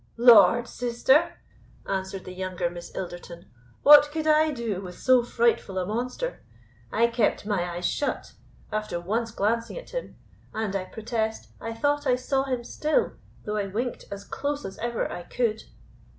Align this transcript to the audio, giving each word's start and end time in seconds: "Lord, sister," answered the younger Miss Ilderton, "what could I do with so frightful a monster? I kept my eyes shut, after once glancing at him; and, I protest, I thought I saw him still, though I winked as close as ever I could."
"Lord, 0.17 0.67
sister," 0.67 1.35
answered 1.87 2.25
the 2.25 2.33
younger 2.33 2.71
Miss 2.71 2.91
Ilderton, 2.95 3.45
"what 3.83 4.09
could 4.11 4.25
I 4.25 4.49
do 4.49 4.81
with 4.81 4.97
so 4.97 5.21
frightful 5.21 5.77
a 5.77 5.85
monster? 5.85 6.41
I 6.91 7.05
kept 7.05 7.45
my 7.45 7.69
eyes 7.75 7.85
shut, 7.85 8.33
after 8.71 8.99
once 8.99 9.29
glancing 9.29 9.77
at 9.77 9.91
him; 9.91 10.15
and, 10.55 10.75
I 10.75 10.85
protest, 10.85 11.51
I 11.61 11.75
thought 11.75 12.07
I 12.07 12.15
saw 12.15 12.45
him 12.45 12.63
still, 12.63 13.11
though 13.45 13.57
I 13.57 13.67
winked 13.67 14.05
as 14.09 14.23
close 14.23 14.65
as 14.65 14.79
ever 14.79 15.07
I 15.07 15.21
could." 15.21 15.65